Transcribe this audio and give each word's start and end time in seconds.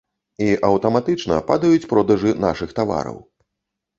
І, 0.43 0.45
аўтаматычна, 0.69 1.35
падаюць 1.51 1.89
продажы 1.91 2.31
нашых 2.45 2.73
тавараў. 2.79 3.21